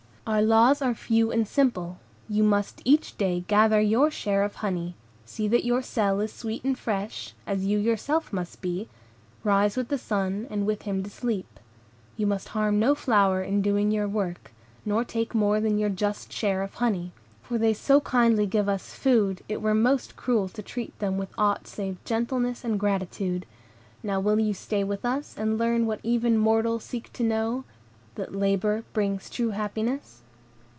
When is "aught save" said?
21.37-22.01